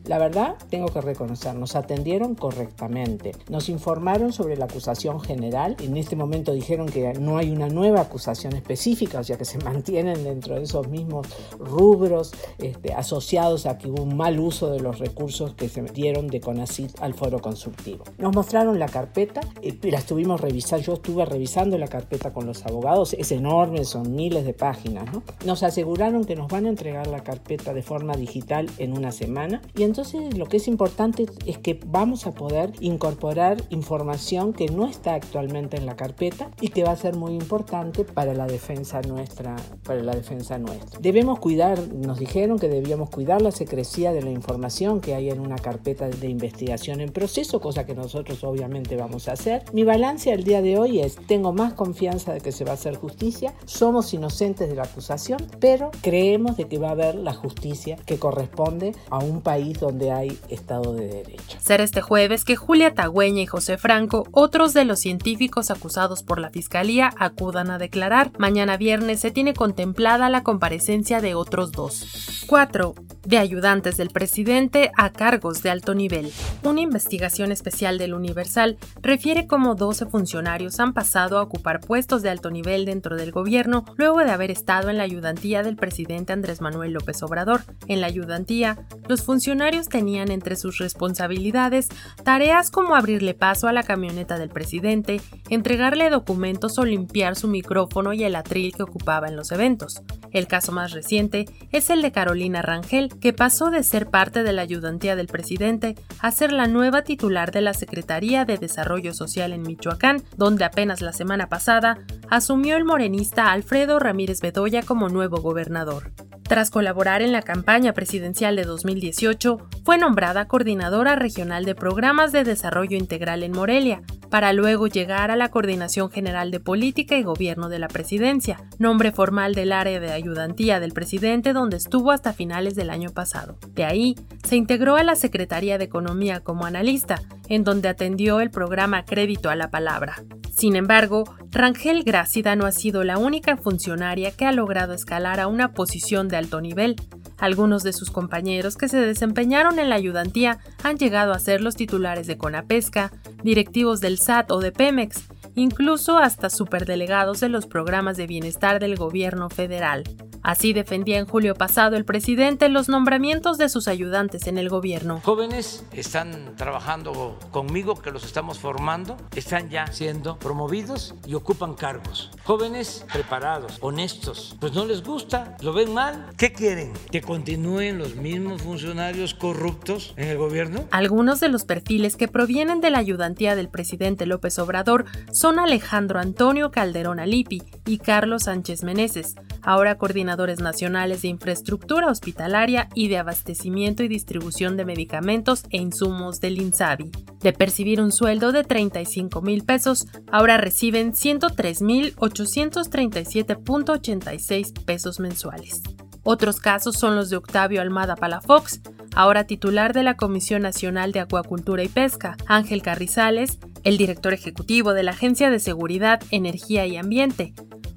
La 0.04 0.19
verdad, 0.19 0.56
tengo 0.70 0.88
que 0.88 1.00
reconocer, 1.00 1.54
nos 1.54 1.76
atendieron 1.76 2.34
correctamente, 2.34 3.32
nos 3.48 3.69
informaron 3.69 4.32
sobre 4.32 4.56
la 4.56 4.64
acusación 4.64 5.20
general, 5.20 5.76
en 5.80 5.96
este 5.96 6.16
momento 6.16 6.52
dijeron 6.52 6.86
que 6.86 7.12
no 7.14 7.38
hay 7.38 7.50
una 7.50 7.69
nueva 7.69 8.00
acusación 8.00 8.54
específica, 8.54 9.20
o 9.20 9.24
sea 9.24 9.38
que 9.38 9.44
se 9.44 9.58
mantienen 9.64 10.24
dentro 10.24 10.56
de 10.56 10.62
esos 10.62 10.88
mismos 10.88 11.28
rubros 11.58 12.32
este, 12.58 12.92
asociados 12.92 13.66
a 13.66 13.78
que 13.78 13.88
hubo 13.88 14.02
un 14.02 14.16
mal 14.16 14.40
uso 14.40 14.70
de 14.70 14.80
los 14.80 14.98
recursos 14.98 15.54
que 15.54 15.69
se 15.69 15.82
dieron 15.82 16.28
de 16.28 16.40
CONACYT 16.40 17.00
al 17.00 17.14
foro 17.14 17.40
consultivo. 17.40 18.04
Nos 18.19 18.34
mostraron 18.34 18.78
la 18.78 18.88
carpeta, 18.88 19.40
y 19.60 19.90
la 19.90 19.98
estuvimos 19.98 20.40
revisando 20.40 20.72
yo 20.82 20.94
estuve 20.94 21.24
revisando 21.24 21.78
la 21.78 21.88
carpeta 21.88 22.32
con 22.32 22.46
los 22.46 22.64
abogados, 22.66 23.14
es 23.14 23.32
enorme, 23.32 23.84
son 23.84 24.14
miles 24.14 24.44
de 24.44 24.54
páginas, 24.54 25.12
¿no? 25.12 25.22
Nos 25.44 25.62
aseguraron 25.62 26.24
que 26.24 26.36
nos 26.36 26.48
van 26.48 26.66
a 26.66 26.69
entregar 26.70 27.06
la 27.06 27.22
carpeta 27.22 27.72
de 27.72 27.82
forma 27.82 28.16
digital 28.16 28.70
en 28.78 28.96
una 28.96 29.12
semana 29.12 29.51
y 29.76 29.82
entonces 29.82 30.37
lo 30.37 30.46
que 30.46 30.58
es 30.58 30.69
importante 30.69 31.26
es 31.46 31.58
que 31.58 31.78
vamos 31.87 32.26
a 32.26 32.32
poder 32.32 32.72
incorporar 32.81 33.62
información 33.70 34.52
que 34.52 34.66
no 34.66 34.87
está 34.87 35.14
actualmente 35.14 35.76
en 35.76 35.87
la 35.87 35.96
carpeta 35.96 36.50
y 36.60 36.69
que 36.69 36.84
va 36.84 36.93
a 36.93 36.96
ser 36.96 37.16
muy 37.16 37.32
importante 37.32 38.04
para 38.04 38.34
la 38.34 38.46
defensa 38.46 39.00
nuestra, 39.02 39.56
para 39.84 40.02
la 40.02 40.14
defensa 40.14 40.58
nuestra. 40.58 41.00
Debemos 41.00 41.38
cuidar, 41.38 41.78
nos 41.93 42.19
dijeron 42.19 42.58
que 42.58 42.69
debíamos 42.69 43.10
cuidar 43.10 43.43
la 43.43 43.50
secrecía 43.50 44.12
de 44.12 44.22
la 44.22 44.31
información 44.31 45.00
que 45.00 45.14
hay 45.14 45.31
en 45.31 45.40
una 45.40 45.56
carpeta 45.56 46.08
de 46.08 46.29
investigación 46.29 47.00
en 47.00 47.10
proceso, 47.12 47.60
cosa 47.60 47.86
que 47.86 47.94
nosotros 47.94 48.43
obviamente 48.44 48.96
vamos 48.96 49.29
a 49.29 49.32
hacer. 49.32 49.65
Mi 49.72 49.84
balance 49.84 50.32
al 50.32 50.44
día 50.44 50.62
de 50.62 50.79
hoy 50.79 51.00
es, 51.00 51.17
tengo 51.26 51.53
más 51.53 51.74
confianza 51.74 52.32
de 52.32 52.41
que 52.41 52.53
se 52.53 52.65
va 52.65 52.72
a 52.72 52.74
hacer 52.74 52.96
justicia, 52.96 53.55
somos 53.65 54.12
inocentes 54.15 54.69
de 54.69 54.74
la 54.74 54.84
acusación, 54.84 55.38
pero 55.60 55.91
creemos 56.00 56.56
de 56.56 56.65
que 56.65 56.79
va 56.79 56.88
a 56.88 56.93
haber 56.93 57.15
la 57.15 57.34
justicia 57.34 57.96
que 58.06 58.19
corresponde 58.19 58.94
a 59.10 59.19
un 59.19 59.42
país 59.43 59.79
donde 59.79 60.11
hay 60.11 60.39
Estado 60.49 60.94
de 60.94 61.08
Derecho. 61.08 61.58
Será 61.61 61.84
este 61.84 62.01
jueves 62.01 62.44
que 62.44 62.56
Julia 62.56 62.94
Tagüeña 62.94 63.43
y 63.43 63.46
José 63.46 63.79
Franco, 63.79 64.27
otros 64.32 64.72
de 64.72 64.84
los 64.84 65.01
científicos 65.01 65.70
acusados 65.70 66.22
por 66.22 66.39
la 66.39 66.51
Fiscalía, 66.51 67.13
acudan 67.19 67.70
a 67.70 67.79
declarar. 67.79 68.32
Mañana 68.39 68.77
viernes 68.77 69.20
se 69.20 69.31
tiene 69.31 69.55
contemplada 69.55 70.29
la 70.29 70.43
comparecencia 70.43 71.20
de 71.20 71.34
otros 71.34 71.72
dos. 71.72 72.44
4 72.49 72.94
de 73.24 73.38
ayudantes 73.38 73.96
del 73.96 74.10
presidente 74.10 74.91
a 74.96 75.10
cargos 75.10 75.62
de 75.62 75.70
alto 75.70 75.94
nivel. 75.94 76.32
Una 76.64 76.81
investigación 76.81 77.52
especial 77.52 77.98
del 77.98 78.14
Universal 78.14 78.79
refiere 79.00 79.46
cómo 79.46 79.74
12 79.74 80.06
funcionarios 80.06 80.81
han 80.81 80.93
pasado 80.93 81.38
a 81.38 81.43
ocupar 81.43 81.81
puestos 81.81 82.22
de 82.22 82.31
alto 82.31 82.50
nivel 82.50 82.84
dentro 82.84 83.17
del 83.17 83.32
gobierno 83.32 83.84
luego 83.96 84.19
de 84.20 84.31
haber 84.31 84.50
estado 84.50 84.91
en 84.91 84.98
la 84.98 85.05
ayudantía 85.05 85.62
del 85.62 85.76
presidente 85.76 86.32
Andrés 86.32 86.60
Manuel 86.60 86.93
López 86.93 87.22
Obrador. 87.22 87.62
En 87.88 88.00
la 88.00 88.06
ayudantía, 88.06 88.86
los 89.08 89.22
funcionarios 89.22 89.88
tenían 89.88 90.31
entre 90.31 90.56
sus 90.56 90.79
responsabilidades 90.79 91.88
tareas 92.24 92.70
como 92.70 92.94
abrirle 92.94 93.34
paso 93.34 93.69
a 93.69 93.72
la 93.72 93.82
camioneta 93.82 94.38
del 94.38 94.48
presidente, 94.48 95.20
entregarle 95.48 96.10
documentos 96.10 96.79
o 96.79 96.84
limpiar 96.84 97.36
su 97.36 97.48
micrófono 97.48 98.12
y 98.12 98.24
el 98.24 98.36
atril 98.36 98.74
que 98.74 98.82
ocupaba 98.82 99.29
en 99.29 99.36
los 99.36 99.52
eventos. 99.52 100.02
El 100.32 100.46
caso 100.46 100.72
más 100.72 100.93
reciente 100.93 101.44
es 101.72 101.91
el 101.91 102.02
de 102.02 102.12
Carolina 102.12 102.62
Rangel, 102.62 103.11
que 103.20 103.32
pasó 103.32 103.70
de 103.70 103.82
ser 103.82 104.06
parte 104.06 104.42
de 104.42 104.52
la 104.52 104.62
ayudantía 104.62 105.16
del 105.16 105.26
presidente 105.26 105.94
a 106.20 106.31
ser 106.31 106.52
la 106.52 106.66
nueva 106.66 107.02
titular 107.02 107.52
de 107.52 107.60
la 107.60 107.74
Secretaría 107.74 108.44
de 108.44 108.58
Desarrollo 108.58 109.14
Social 109.14 109.52
en 109.52 109.62
Michoacán, 109.62 110.22
donde 110.36 110.64
apenas 110.64 111.00
la 111.00 111.12
semana 111.12 111.48
pasada 111.48 111.98
asumió 112.31 112.76
el 112.76 112.84
morenista 112.84 113.52
Alfredo 113.52 113.98
Ramírez 113.98 114.40
Bedoya 114.40 114.82
como 114.82 115.08
nuevo 115.08 115.38
gobernador. 115.38 116.12
Tras 116.52 116.70
colaborar 116.70 117.22
en 117.22 117.32
la 117.32 117.40
campaña 117.40 117.94
presidencial 117.94 118.56
de 118.56 118.64
2018, 118.64 119.56
fue 119.86 119.96
nombrada 119.96 120.48
coordinadora 120.48 121.16
regional 121.16 121.64
de 121.64 121.74
programas 121.74 122.30
de 122.30 122.44
desarrollo 122.44 122.98
integral 122.98 123.42
en 123.42 123.52
Morelia, 123.52 124.02
para 124.28 124.52
luego 124.52 124.86
llegar 124.86 125.30
a 125.30 125.36
la 125.36 125.50
Coordinación 125.50 126.10
General 126.10 126.50
de 126.50 126.60
Política 126.60 127.16
y 127.16 127.22
Gobierno 127.22 127.70
de 127.70 127.78
la 127.78 127.88
Presidencia, 127.88 128.60
nombre 128.78 129.12
formal 129.12 129.54
del 129.54 129.72
área 129.72 129.98
de 129.98 130.12
ayudantía 130.12 130.78
del 130.78 130.92
presidente 130.92 131.54
donde 131.54 131.78
estuvo 131.78 132.10
hasta 132.10 132.34
finales 132.34 132.74
del 132.74 132.90
año 132.90 133.12
pasado. 133.12 133.56
De 133.74 133.86
ahí, 133.86 134.14
se 134.44 134.56
integró 134.56 134.96
a 134.96 135.04
la 135.04 135.16
Secretaría 135.16 135.78
de 135.78 135.84
Economía 135.84 136.40
como 136.40 136.66
analista, 136.66 137.22
en 137.54 137.64
donde 137.64 137.88
atendió 137.88 138.40
el 138.40 138.50
programa 138.50 139.04
Crédito 139.04 139.50
a 139.50 139.56
la 139.56 139.70
Palabra. 139.70 140.22
Sin 140.54 140.74
embargo, 140.74 141.24
Rangel 141.50 142.02
Grácida 142.02 142.56
no 142.56 142.64
ha 142.64 142.72
sido 142.72 143.04
la 143.04 143.18
única 143.18 143.58
funcionaria 143.58 144.30
que 144.30 144.46
ha 144.46 144.52
logrado 144.52 144.94
escalar 144.94 145.38
a 145.38 145.48
una 145.48 145.72
posición 145.74 146.28
de 146.28 146.38
alto 146.38 146.62
nivel. 146.62 146.96
Algunos 147.38 147.82
de 147.82 147.92
sus 147.92 148.10
compañeros 148.10 148.76
que 148.76 148.88
se 148.88 148.98
desempeñaron 148.98 149.78
en 149.78 149.90
la 149.90 149.96
ayudantía 149.96 150.60
han 150.82 150.96
llegado 150.96 151.32
a 151.32 151.38
ser 151.38 151.60
los 151.60 151.76
titulares 151.76 152.26
de 152.26 152.38
Conapesca, 152.38 153.12
directivos 153.42 154.00
del 154.00 154.18
SAT 154.18 154.50
o 154.50 154.60
de 154.60 154.72
Pemex, 154.72 155.24
incluso 155.54 156.18
hasta 156.18 156.50
superdelegados 156.50 157.40
de 157.40 157.48
los 157.48 157.66
programas 157.66 158.16
de 158.16 158.26
bienestar 158.26 158.80
del 158.80 158.96
gobierno 158.96 159.50
federal. 159.50 160.04
Así 160.42 160.72
defendía 160.72 161.18
en 161.18 161.26
julio 161.26 161.54
pasado 161.54 161.96
el 161.96 162.04
presidente 162.04 162.68
los 162.68 162.88
nombramientos 162.88 163.58
de 163.58 163.68
sus 163.68 163.86
ayudantes 163.86 164.48
en 164.48 164.58
el 164.58 164.68
gobierno. 164.68 165.20
Jóvenes 165.24 165.84
están 165.92 166.56
trabajando 166.56 167.38
conmigo, 167.52 167.94
que 167.94 168.10
los 168.10 168.24
estamos 168.24 168.58
formando, 168.58 169.16
están 169.36 169.70
ya 169.70 169.86
siendo 169.86 170.38
promovidos 170.38 171.14
y 171.26 171.34
ocupan 171.34 171.74
cargos. 171.74 172.30
Jóvenes 172.42 173.06
preparados, 173.12 173.78
honestos, 173.80 174.56
pues 174.58 174.72
no 174.72 174.84
les 174.84 175.04
gusta, 175.04 175.56
lo 175.60 175.72
ven 175.72 175.94
mal. 175.94 176.30
¿Qué 176.36 176.52
quieren? 176.52 176.92
¿Que 177.12 177.20
continúen 177.20 177.98
los 177.98 178.16
mismos 178.16 178.62
funcionarios 178.62 179.34
corruptos 179.34 180.12
en 180.16 180.28
el 180.28 180.38
gobierno? 180.38 180.84
Algunos 180.90 181.38
de 181.38 181.48
los 181.50 181.64
perfiles 181.64 182.16
que 182.16 182.26
provienen 182.26 182.80
de 182.80 182.90
la 182.90 182.98
ayudantía 182.98 183.54
del 183.54 183.68
presidente 183.68 184.26
López 184.26 184.58
Obrador 184.58 185.04
son 185.30 185.42
Alejandro 185.44 186.20
Antonio 186.20 186.70
Calderón 186.70 187.19
Alipi 187.19 187.65
y 187.84 187.99
Carlos 187.99 188.44
Sánchez 188.44 188.84
Meneses, 188.84 189.34
ahora 189.61 189.99
coordinadores 189.99 190.61
nacionales 190.61 191.22
de 191.22 191.29
infraestructura 191.29 192.08
hospitalaria 192.08 192.89
y 192.94 193.08
de 193.08 193.19
abastecimiento 193.19 194.05
y 194.05 194.08
distribución 194.08 194.77
de 194.77 194.84
medicamentos 194.84 195.65
e 195.70 195.79
insumos 195.79 196.39
del 196.41 196.61
INSABI. 196.61 197.11
De 197.41 197.53
percibir 197.53 198.01
un 198.01 198.13
sueldo 198.13 198.53
de 198.53 198.63
35 198.63 199.43
mil 199.43 199.65
pesos, 199.65 200.06
ahora 200.31 200.58
reciben 200.58 201.13
103 201.13 201.82
mil 201.82 202.15
837.86 202.17 204.84
pesos 204.84 205.19
mensuales. 205.19 205.82
Otros 206.22 206.61
casos 206.61 206.96
son 206.96 207.17
los 207.17 207.31
de 207.31 207.37
Octavio 207.37 207.81
Almada 207.81 208.15
Palafox, 208.15 208.81
ahora 209.17 209.43
titular 209.44 209.93
de 209.93 210.05
la 210.05 210.17
Comisión 210.17 210.63
Nacional 210.63 211.11
de 211.11 211.19
Acuacultura 211.19 211.82
y 211.82 211.89
Pesca, 211.89 212.37
Ángel 212.46 212.81
Carrizales, 212.81 213.58
el 213.84 213.98
director 213.98 214.32
ejecutivo 214.32 214.94
de 214.94 215.03
la 215.03 215.12
Agencia 215.12 215.51
de 215.51 215.58
Seguridad, 215.58 216.22
Energía 216.31 216.86
y 216.86 216.96
Ambiente, 216.96 217.55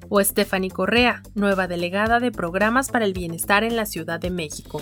o 0.08 0.22
Stephanie 0.22 0.70
Correa, 0.70 1.22
nueva 1.34 1.66
delegada 1.66 2.20
de 2.20 2.30
Programas 2.30 2.90
para 2.90 3.04
el 3.04 3.12
Bienestar 3.12 3.64
en 3.64 3.76
la 3.76 3.86
Ciudad 3.86 4.20
de 4.20 4.30
México. 4.30 4.80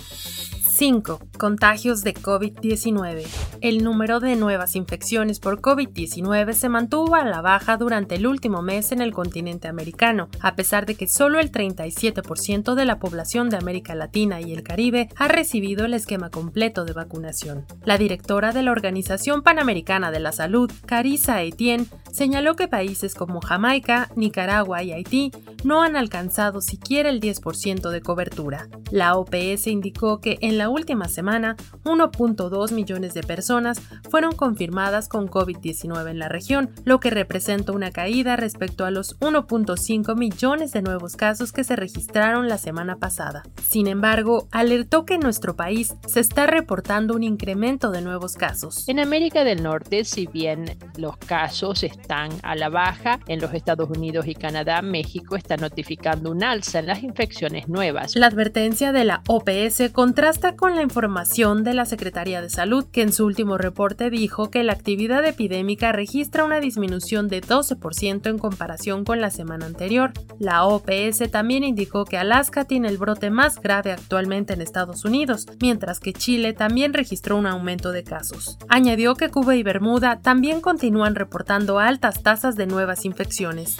5. 0.75 1.21
Contagios 1.37 2.01
de 2.01 2.13
COVID-19. 2.13 3.25
El 3.61 3.81
número 3.81 4.19
de 4.19 4.35
nuevas 4.35 4.75
infecciones 4.75 5.39
por 5.39 5.61
COVID-19 5.61 6.51
se 6.51 6.67
mantuvo 6.67 7.15
a 7.15 7.23
la 7.23 7.39
baja 7.39 7.77
durante 7.77 8.15
el 8.15 8.27
último 8.27 8.61
mes 8.61 8.91
en 8.91 8.99
el 8.99 9.13
continente 9.13 9.69
americano, 9.69 10.27
a 10.41 10.57
pesar 10.57 10.85
de 10.85 10.95
que 10.95 11.07
solo 11.07 11.39
el 11.39 11.49
37% 11.49 12.75
de 12.75 12.83
la 12.83 12.99
población 12.99 13.49
de 13.49 13.55
América 13.55 13.95
Latina 13.95 14.41
y 14.41 14.51
el 14.51 14.63
Caribe 14.63 15.07
ha 15.15 15.29
recibido 15.29 15.85
el 15.85 15.93
esquema 15.93 16.29
completo 16.29 16.83
de 16.83 16.91
vacunación. 16.91 17.65
La 17.85 17.97
directora 17.97 18.51
de 18.51 18.63
la 18.63 18.73
Organización 18.73 19.43
Panamericana 19.43 20.11
de 20.11 20.19
la 20.19 20.33
Salud, 20.33 20.69
Carissa 20.85 21.41
Etienne, 21.41 21.87
señaló 22.11 22.57
que 22.57 22.67
países 22.67 23.15
como 23.15 23.39
Jamaica, 23.39 24.09
Nicaragua 24.17 24.83
y 24.83 24.91
Haití 24.91 25.31
no 25.63 25.83
han 25.83 25.95
alcanzado 25.95 26.59
siquiera 26.59 27.09
el 27.09 27.21
10% 27.21 27.89
de 27.89 28.01
cobertura. 28.01 28.67
La 28.91 29.15
OPS 29.15 29.67
indicó 29.67 30.19
que 30.19 30.37
en 30.41 30.57
la 30.57 30.64
última 30.69 31.07
semana, 31.07 31.55
1.2 31.83 32.71
millones 32.71 33.13
de 33.13 33.23
personas 33.23 33.81
fueron 34.09 34.33
confirmadas 34.33 35.07
con 35.07 35.29
COVID-19 35.29 36.09
en 36.09 36.19
la 36.19 36.29
región, 36.29 36.69
lo 36.83 36.99
que 36.99 37.09
representa 37.09 37.71
una 37.71 37.91
caída 37.91 38.35
respecto 38.35 38.85
a 38.85 38.91
los 38.91 39.19
1.5 39.19 40.15
millones 40.15 40.71
de 40.71 40.81
nuevos 40.81 41.15
casos 41.15 41.51
que 41.51 41.63
se 41.63 41.75
registraron 41.75 42.47
la 42.47 42.57
semana 42.57 42.97
pasada. 42.97 43.43
Sin 43.67 43.87
embargo, 43.87 44.47
alertó 44.51 45.05
que 45.05 45.15
en 45.15 45.21
nuestro 45.21 45.55
país 45.55 45.95
se 46.07 46.19
está 46.19 46.47
reportando 46.47 47.15
un 47.15 47.23
incremento 47.23 47.91
de 47.91 48.01
nuevos 48.01 48.35
casos. 48.35 48.87
En 48.87 48.99
América 48.99 49.43
del 49.43 49.63
Norte, 49.63 50.03
si 50.05 50.27
bien 50.27 50.77
los 50.97 51.17
casos 51.17 51.83
están 51.83 52.29
a 52.43 52.55
la 52.55 52.69
baja, 52.69 53.19
en 53.27 53.41
los 53.41 53.53
Estados 53.53 53.89
Unidos 53.89 54.27
y 54.27 54.35
Canadá, 54.35 54.81
México 54.81 55.35
está 55.35 55.57
notificando 55.57 56.31
un 56.31 56.43
alza 56.43 56.79
en 56.79 56.87
las 56.87 57.03
infecciones 57.03 57.67
nuevas. 57.67 58.15
La 58.15 58.27
advertencia 58.27 58.91
de 58.91 59.05
la 59.05 59.21
OPS 59.27 59.91
contrasta 59.91 60.54
con 60.55 60.75
la 60.75 60.81
información 60.81 61.63
de 61.63 61.73
la 61.73 61.85
Secretaría 61.85 62.41
de 62.41 62.49
Salud, 62.49 62.85
que 62.91 63.01
en 63.01 63.11
su 63.11 63.25
último 63.25 63.57
reporte 63.57 64.09
dijo 64.09 64.49
que 64.49 64.63
la 64.63 64.73
actividad 64.73 65.25
epidémica 65.25 65.91
registra 65.91 66.43
una 66.43 66.59
disminución 66.59 67.27
de 67.27 67.41
12% 67.41 68.29
en 68.29 68.37
comparación 68.37 69.05
con 69.05 69.21
la 69.21 69.29
semana 69.29 69.65
anterior. 69.65 70.13
La 70.39 70.65
OPS 70.65 71.29
también 71.31 71.63
indicó 71.63 72.05
que 72.05 72.17
Alaska 72.17 72.65
tiene 72.65 72.87
el 72.87 72.97
brote 72.97 73.29
más 73.29 73.59
grave 73.59 73.91
actualmente 73.91 74.53
en 74.53 74.61
Estados 74.61 75.05
Unidos, 75.05 75.45
mientras 75.61 75.99
que 75.99 76.13
Chile 76.13 76.53
también 76.53 76.93
registró 76.93 77.37
un 77.37 77.47
aumento 77.47 77.91
de 77.91 78.03
casos. 78.03 78.57
Añadió 78.69 79.15
que 79.15 79.29
Cuba 79.29 79.55
y 79.55 79.63
Bermuda 79.63 80.19
también 80.21 80.61
continúan 80.61 81.15
reportando 81.15 81.79
altas 81.79 82.23
tasas 82.23 82.55
de 82.55 82.67
nuevas 82.67 83.05
infecciones. 83.05 83.77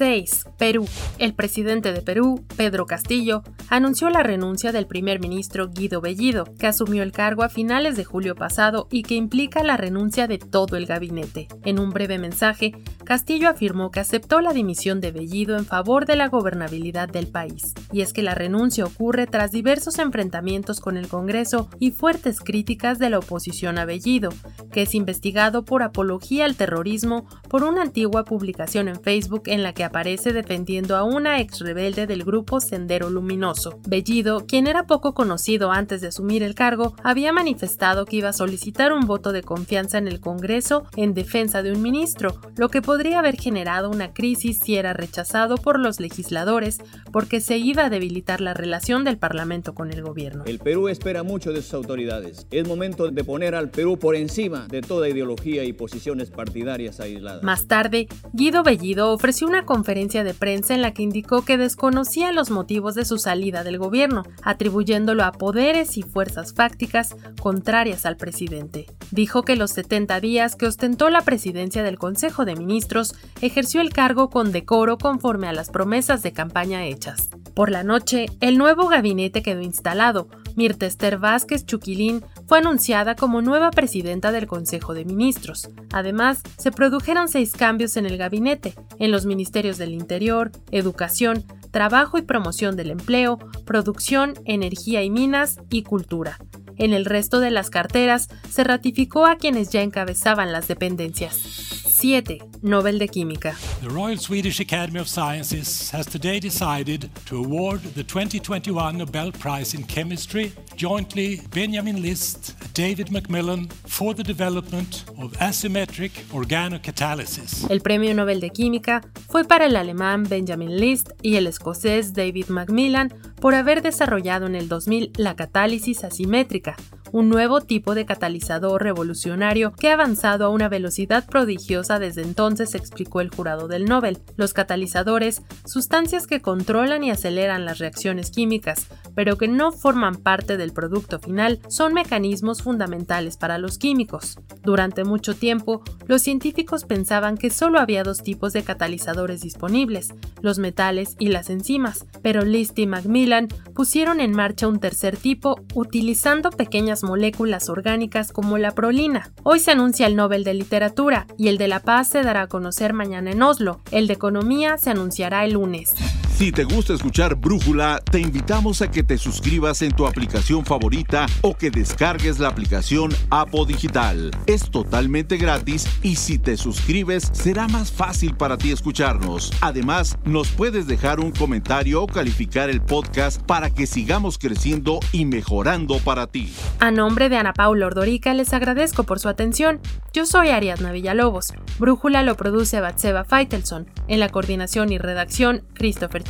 6. 0.00 0.46
Perú. 0.56 0.86
El 1.18 1.34
presidente 1.34 1.92
de 1.92 2.00
Perú, 2.00 2.42
Pedro 2.56 2.86
Castillo, 2.86 3.42
anunció 3.68 4.08
la 4.08 4.22
renuncia 4.22 4.72
del 4.72 4.86
primer 4.86 5.20
ministro 5.20 5.68
Guido 5.68 6.00
Bellido, 6.00 6.44
que 6.58 6.66
asumió 6.66 7.02
el 7.02 7.12
cargo 7.12 7.42
a 7.42 7.50
finales 7.50 7.98
de 7.98 8.06
julio 8.06 8.34
pasado 8.34 8.88
y 8.90 9.02
que 9.02 9.14
implica 9.14 9.62
la 9.62 9.76
renuncia 9.76 10.26
de 10.26 10.38
todo 10.38 10.78
el 10.78 10.86
gabinete. 10.86 11.48
En 11.66 11.78
un 11.78 11.90
breve 11.90 12.18
mensaje, 12.18 12.72
Castillo 13.04 13.50
afirmó 13.50 13.90
que 13.90 14.00
aceptó 14.00 14.40
la 14.40 14.54
dimisión 14.54 15.02
de 15.02 15.12
Bellido 15.12 15.58
en 15.58 15.66
favor 15.66 16.06
de 16.06 16.16
la 16.16 16.28
gobernabilidad 16.28 17.10
del 17.10 17.26
país. 17.26 17.74
Y 17.92 18.00
es 18.00 18.14
que 18.14 18.22
la 18.22 18.34
renuncia 18.34 18.86
ocurre 18.86 19.26
tras 19.26 19.50
diversos 19.50 19.98
enfrentamientos 19.98 20.80
con 20.80 20.96
el 20.96 21.08
Congreso 21.08 21.68
y 21.78 21.90
fuertes 21.90 22.40
críticas 22.40 22.98
de 22.98 23.10
la 23.10 23.18
oposición 23.18 23.76
a 23.76 23.84
Bellido, 23.84 24.30
que 24.72 24.80
es 24.80 24.94
investigado 24.94 25.66
por 25.66 25.82
apología 25.82 26.46
al 26.46 26.56
terrorismo 26.56 27.26
por 27.50 27.64
una 27.64 27.82
antigua 27.82 28.24
publicación 28.24 28.88
en 28.88 29.02
Facebook 29.02 29.42
en 29.44 29.62
la 29.62 29.74
que 29.74 29.89
aparece 29.90 30.32
defendiendo 30.32 30.96
a 30.96 31.02
una 31.02 31.40
ex 31.40 31.58
rebelde 31.58 32.06
del 32.06 32.22
grupo 32.22 32.60
Sendero 32.60 33.10
Luminoso. 33.10 33.80
Bellido, 33.88 34.46
quien 34.46 34.68
era 34.68 34.86
poco 34.86 35.14
conocido 35.14 35.72
antes 35.72 36.00
de 36.00 36.08
asumir 36.08 36.44
el 36.44 36.54
cargo, 36.54 36.94
había 37.02 37.32
manifestado 37.32 38.04
que 38.04 38.18
iba 38.18 38.28
a 38.28 38.32
solicitar 38.32 38.92
un 38.92 39.06
voto 39.06 39.32
de 39.32 39.42
confianza 39.42 39.98
en 39.98 40.06
el 40.06 40.20
Congreso 40.20 40.84
en 40.94 41.12
defensa 41.12 41.64
de 41.64 41.72
un 41.72 41.82
ministro, 41.82 42.40
lo 42.56 42.68
que 42.68 42.82
podría 42.82 43.18
haber 43.18 43.36
generado 43.36 43.90
una 43.90 44.12
crisis 44.12 44.60
si 44.60 44.76
era 44.76 44.92
rechazado 44.92 45.56
por 45.56 45.80
los 45.80 45.98
legisladores 45.98 46.78
porque 47.10 47.40
se 47.40 47.58
iba 47.58 47.86
a 47.86 47.90
debilitar 47.90 48.40
la 48.40 48.54
relación 48.54 49.02
del 49.02 49.18
Parlamento 49.18 49.74
con 49.74 49.90
el 49.90 50.02
gobierno. 50.02 50.44
El 50.46 50.60
Perú 50.60 50.86
espera 50.86 51.24
mucho 51.24 51.52
de 51.52 51.62
sus 51.62 51.74
autoridades. 51.74 52.46
Es 52.52 52.68
momento 52.68 53.10
de 53.10 53.24
poner 53.24 53.56
al 53.56 53.70
Perú 53.70 53.98
por 53.98 54.14
encima 54.14 54.68
de 54.68 54.82
toda 54.82 55.08
ideología 55.08 55.64
y 55.64 55.72
posiciones 55.72 56.30
partidarias 56.30 57.00
aisladas. 57.00 57.42
Más 57.42 57.66
tarde, 57.66 58.06
Guido 58.32 58.62
Bellido 58.62 59.12
ofreció 59.12 59.48
una 59.48 59.64
conferencia 59.70 60.24
de 60.24 60.34
prensa 60.34 60.74
en 60.74 60.82
la 60.82 60.92
que 60.92 61.04
indicó 61.04 61.44
que 61.44 61.56
desconocía 61.56 62.32
los 62.32 62.50
motivos 62.50 62.96
de 62.96 63.04
su 63.04 63.18
salida 63.18 63.62
del 63.62 63.78
gobierno, 63.78 64.24
atribuyéndolo 64.42 65.22
a 65.22 65.30
poderes 65.30 65.96
y 65.96 66.02
fuerzas 66.02 66.54
fácticas 66.54 67.14
contrarias 67.40 68.04
al 68.04 68.16
presidente. 68.16 68.86
Dijo 69.12 69.42
que 69.44 69.54
los 69.54 69.70
70 69.70 70.18
días 70.18 70.56
que 70.56 70.66
ostentó 70.66 71.08
la 71.08 71.20
presidencia 71.20 71.84
del 71.84 72.00
Consejo 72.00 72.44
de 72.44 72.56
Ministros 72.56 73.14
ejerció 73.42 73.80
el 73.80 73.92
cargo 73.92 74.28
con 74.28 74.50
decoro 74.50 74.98
conforme 74.98 75.46
a 75.46 75.52
las 75.52 75.70
promesas 75.70 76.24
de 76.24 76.32
campaña 76.32 76.84
hechas. 76.84 77.30
Por 77.54 77.70
la 77.70 77.84
noche, 77.84 78.26
el 78.40 78.58
nuevo 78.58 78.88
gabinete 78.88 79.40
quedó 79.40 79.60
instalado. 79.60 80.26
Mirta 80.56 80.86
Esther 80.86 81.18
Vázquez 81.18 81.64
Chuquilín 81.64 82.24
fue 82.46 82.58
anunciada 82.58 83.14
como 83.14 83.42
nueva 83.42 83.70
presidenta 83.70 84.32
del 84.32 84.46
Consejo 84.46 84.94
de 84.94 85.04
Ministros. 85.04 85.68
Además, 85.92 86.42
se 86.58 86.70
produjeron 86.70 87.28
seis 87.28 87.52
cambios 87.52 87.96
en 87.96 88.06
el 88.06 88.16
gabinete, 88.16 88.74
en 88.98 89.10
los 89.10 89.26
ministerios 89.26 89.78
del 89.78 89.92
Interior, 89.92 90.50
Educación, 90.70 91.44
trabajo 91.70 92.18
y 92.18 92.22
promoción 92.22 92.76
del 92.76 92.90
empleo, 92.90 93.38
producción, 93.64 94.34
energía 94.44 95.02
y 95.02 95.10
minas 95.10 95.58
y 95.70 95.82
cultura. 95.82 96.38
En 96.76 96.94
el 96.94 97.04
resto 97.04 97.40
de 97.40 97.50
las 97.50 97.70
carteras 97.70 98.28
se 98.48 98.64
ratificó 98.64 99.26
a 99.26 99.36
quienes 99.36 99.70
ya 99.70 99.82
encabezaban 99.82 100.50
las 100.52 100.66
dependencias. 100.66 101.79
7. 102.00 102.40
Nobel 102.62 102.98
de 102.98 103.08
Química. 103.08 103.54
The 103.82 103.90
Royal 103.90 104.18
Swedish 104.18 104.58
Academy 104.58 105.00
of 105.00 105.06
Sciences 105.06 105.90
has 105.92 106.06
today 106.06 106.40
decided 106.40 107.10
to 107.26 107.36
award 107.36 107.82
the 107.94 108.02
2021 108.02 108.96
Nobel 108.96 109.30
Prize 109.32 109.74
in 109.74 109.84
Chemistry 109.84 110.52
jointly 110.76 111.42
Benjamin 111.54 112.00
List 112.00 112.54
and 112.62 112.72
David 112.72 113.10
Macmillan 113.12 113.68
for 113.86 114.14
the 114.14 114.22
development 114.22 115.04
of 115.18 115.32
asymmetric 115.40 116.12
organocatalysis. 116.32 117.68
El 117.68 117.82
premio 117.82 118.14
Nobel 118.14 118.40
de 118.40 118.48
Química 118.48 119.02
fue 119.28 119.44
para 119.44 119.66
el 119.66 119.76
alemán 119.76 120.24
Benjamin 120.26 120.78
List 120.78 121.10
y 121.20 121.36
el 121.36 121.46
escocés 121.46 122.14
David 122.14 122.46
Macmillan 122.48 123.12
por 123.42 123.54
haber 123.54 123.82
desarrollado 123.82 124.46
en 124.46 124.54
el 124.54 124.68
2000 124.68 125.12
la 125.16 125.36
catálisis 125.36 126.02
asimétrica, 126.02 126.76
un 127.12 127.28
nuevo 127.28 127.60
tipo 127.60 127.94
de 127.94 128.06
catalizador 128.06 128.82
revolucionario 128.82 129.72
que 129.72 129.90
ha 129.90 129.94
avanzado 129.94 130.44
a 130.44 130.48
una 130.48 130.68
velocidad 130.68 131.26
prodigiosa 131.26 131.98
desde 131.98 132.22
entonces, 132.22 132.74
explicó 132.74 133.20
el 133.20 133.30
jurado 133.30 133.68
del 133.68 133.84
Nobel. 133.84 134.18
Los 134.36 134.52
catalizadores, 134.52 135.42
sustancias 135.66 136.26
que 136.26 136.40
controlan 136.40 137.04
y 137.04 137.10
aceleran 137.10 137.64
las 137.64 137.78
reacciones 137.78 138.30
químicas, 138.30 138.86
pero 139.20 139.36
que 139.36 139.48
no 139.48 139.70
forman 139.70 140.16
parte 140.16 140.56
del 140.56 140.72
producto 140.72 141.18
final, 141.18 141.60
son 141.68 141.92
mecanismos 141.92 142.62
fundamentales 142.62 143.36
para 143.36 143.58
los 143.58 143.76
químicos. 143.76 144.38
Durante 144.62 145.04
mucho 145.04 145.34
tiempo, 145.34 145.82
los 146.06 146.22
científicos 146.22 146.84
pensaban 146.84 147.36
que 147.36 147.50
solo 147.50 147.80
había 147.80 148.02
dos 148.02 148.22
tipos 148.22 148.54
de 148.54 148.62
catalizadores 148.62 149.42
disponibles, 149.42 150.14
los 150.40 150.58
metales 150.58 151.16
y 151.18 151.28
las 151.28 151.50
enzimas, 151.50 152.06
pero 152.22 152.46
List 152.46 152.78
y 152.78 152.86
Macmillan 152.86 153.48
pusieron 153.74 154.20
en 154.20 154.32
marcha 154.32 154.66
un 154.66 154.80
tercer 154.80 155.18
tipo 155.18 155.60
utilizando 155.74 156.48
pequeñas 156.48 157.02
moléculas 157.02 157.68
orgánicas 157.68 158.32
como 158.32 158.56
la 158.56 158.70
prolina. 158.70 159.34
Hoy 159.42 159.60
se 159.60 159.72
anuncia 159.72 160.06
el 160.06 160.16
Nobel 160.16 160.44
de 160.44 160.54
Literatura 160.54 161.26
y 161.36 161.48
el 161.48 161.58
de 161.58 161.68
la 161.68 161.80
Paz 161.80 162.08
se 162.08 162.22
dará 162.22 162.40
a 162.40 162.48
conocer 162.48 162.94
mañana 162.94 163.32
en 163.32 163.42
Oslo. 163.42 163.82
El 163.90 164.06
de 164.06 164.14
Economía 164.14 164.78
se 164.78 164.88
anunciará 164.88 165.44
el 165.44 165.52
lunes. 165.52 165.94
Si 166.40 166.52
te 166.52 166.64
gusta 166.64 166.94
escuchar 166.94 167.34
Brújula, 167.34 168.00
te 168.10 168.18
invitamos 168.18 168.80
a 168.80 168.90
que 168.90 169.02
te 169.02 169.18
suscribas 169.18 169.82
en 169.82 169.92
tu 169.92 170.06
aplicación 170.06 170.64
favorita 170.64 171.26
o 171.42 171.54
que 171.54 171.70
descargues 171.70 172.38
la 172.38 172.48
aplicación 172.48 173.10
Apo 173.28 173.66
Digital. 173.66 174.30
Es 174.46 174.70
totalmente 174.70 175.36
gratis 175.36 175.86
y 176.02 176.16
si 176.16 176.38
te 176.38 176.56
suscribes 176.56 177.28
será 177.34 177.68
más 177.68 177.92
fácil 177.92 178.34
para 178.36 178.56
ti 178.56 178.72
escucharnos. 178.72 179.52
Además, 179.60 180.16
nos 180.24 180.48
puedes 180.48 180.86
dejar 180.86 181.20
un 181.20 181.30
comentario 181.30 182.02
o 182.02 182.06
calificar 182.06 182.70
el 182.70 182.80
podcast 182.80 183.42
para 183.42 183.68
que 183.68 183.86
sigamos 183.86 184.38
creciendo 184.38 185.00
y 185.12 185.26
mejorando 185.26 185.98
para 185.98 186.26
ti. 186.26 186.54
A 186.78 186.90
nombre 186.90 187.28
de 187.28 187.36
Ana 187.36 187.52
Paula 187.52 187.86
Ordorica 187.86 188.32
les 188.32 188.54
agradezco 188.54 189.04
por 189.04 189.20
su 189.20 189.28
atención. 189.28 189.78
Yo 190.14 190.24
soy 190.24 190.48
Ariadna 190.48 190.90
Villalobos. 190.90 191.52
Brújula 191.78 192.22
lo 192.22 192.34
produce 192.38 192.80
Batseba 192.80 193.24
Feitelson. 193.24 193.90
En 194.08 194.20
la 194.20 194.30
coordinación 194.30 194.90
y 194.90 194.96
redacción, 194.96 195.64
Christopher 195.74 196.29